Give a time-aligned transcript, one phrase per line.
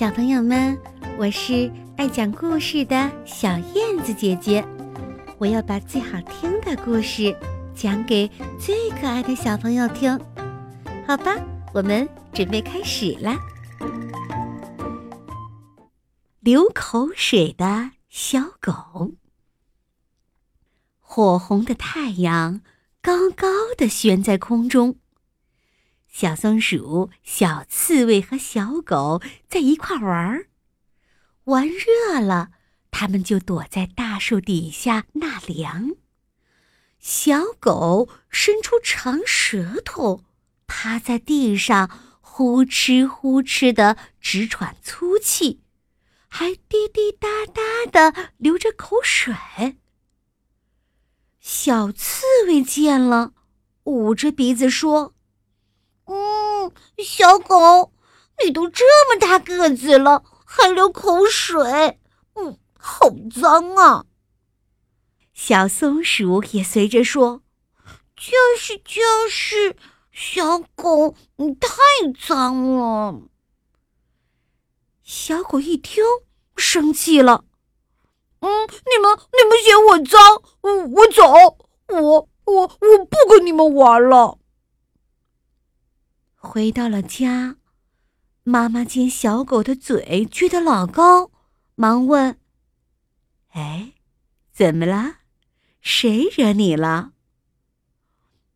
[0.00, 0.80] 小朋友们，
[1.18, 4.66] 我是爱讲故事的小燕子姐姐，
[5.36, 7.36] 我要把最好听的故事
[7.74, 8.26] 讲给
[8.58, 10.18] 最可爱的小朋友听，
[11.06, 11.36] 好吧？
[11.74, 13.36] 我们准备开始啦。
[16.40, 19.12] 流口水的小狗，
[20.98, 22.62] 火红的太阳
[23.02, 23.46] 高高
[23.76, 24.96] 的悬在空中。
[26.10, 30.48] 小松鼠、小刺猬和小狗在一块玩儿，
[31.44, 32.50] 玩热了，
[32.90, 35.92] 它们就躲在大树底下纳凉。
[36.98, 40.24] 小狗伸出长舌头，
[40.66, 45.62] 趴在地上呼哧呼哧的直喘粗气，
[46.28, 49.78] 还滴滴答答的流着口水。
[51.38, 53.32] 小刺猬见了，
[53.84, 55.14] 捂着鼻子说。
[56.96, 57.92] 嗯，小狗，
[58.44, 61.98] 你都这么大个子了，还流口水，
[62.34, 64.04] 嗯，好脏啊！
[65.32, 67.42] 小松鼠也随着说
[68.16, 69.00] ：“就是就
[69.30, 69.76] 是，
[70.12, 71.70] 小狗，你太
[72.26, 73.22] 脏了。”
[75.02, 76.04] 小狗一听，
[76.56, 77.44] 生气了
[78.40, 80.20] ：“嗯，你们你们嫌我脏，
[80.60, 84.38] 我，我走，我我我不跟你们玩了。”
[86.42, 87.56] 回到了家，
[88.44, 91.30] 妈妈见小狗的嘴撅得老高，
[91.74, 92.38] 忙问
[93.52, 93.92] ：“哎，
[94.50, 95.16] 怎么了？
[95.82, 97.12] 谁惹你了？”“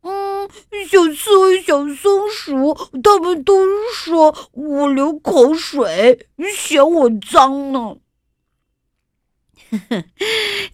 [0.00, 0.48] 嗯，
[0.88, 6.26] 小刺猬、小松鼠，他们都说我流口水，
[6.56, 7.98] 嫌我脏呢。
[9.70, 10.04] ”“呵呵，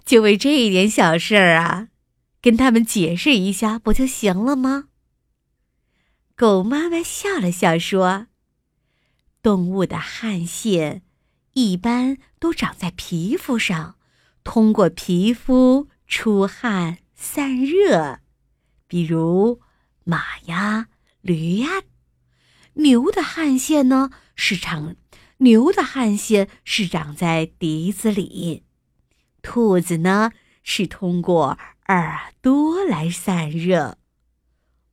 [0.05, 1.89] 就为这一点小事儿啊，
[2.41, 4.85] 跟他们解释一下不就行了吗？”
[6.41, 8.29] 狗妈妈笑了笑说
[9.45, 11.03] ：“动物的汗腺
[11.53, 13.97] 一般都长在皮肤上，
[14.43, 18.21] 通过皮肤出汗散热。
[18.87, 19.61] 比如
[20.05, 20.89] 马呀、
[21.21, 21.83] 驴呀。
[22.77, 24.97] 牛的汗腺呢是长，
[25.41, 28.65] 牛的汗腺是长在鼻子里。
[29.43, 30.31] 兔子呢
[30.63, 31.59] 是通过
[31.89, 33.99] 耳朵来散热。”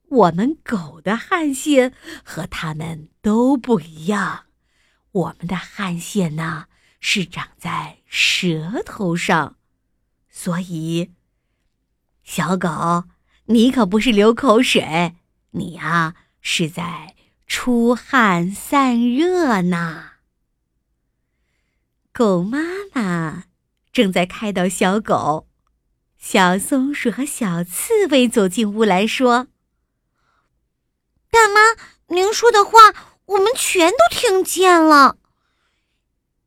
[0.10, 4.46] 我们狗的汗腺和它们都不一样，
[5.12, 6.68] 我们的汗腺呢
[7.00, 9.58] 是长在舌头上，
[10.30, 11.12] 所以，
[12.24, 13.04] 小狗，
[13.46, 15.16] 你可不是流口水，
[15.52, 20.12] 你呀是在出汗散热呢。
[22.14, 22.60] 狗妈
[22.94, 23.44] 妈
[23.92, 25.50] 正在开导小狗，
[26.18, 29.48] 小松鼠和小刺猬走进屋来说。
[31.38, 31.60] 大妈，
[32.08, 32.80] 您说的话
[33.26, 35.18] 我们全都听见了。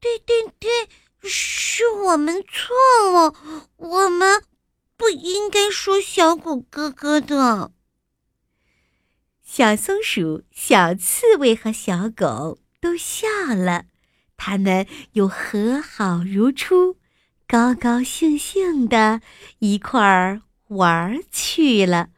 [0.01, 0.89] 对对对，
[1.23, 2.75] 是我们错
[3.12, 3.33] 了，
[3.77, 4.43] 我们
[4.97, 7.71] 不应该说小狗哥哥的。
[9.45, 13.84] 小松鼠、小刺猬和小狗都笑了，
[14.37, 16.97] 他们又和好如初，
[17.47, 19.21] 高高兴兴的
[19.61, 22.09] 一块儿玩去了。